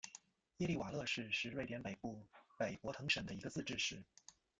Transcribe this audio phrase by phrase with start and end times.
[0.57, 2.25] 耶利瓦勒市是瑞典北部
[2.57, 4.03] 北博滕省的一个自治市。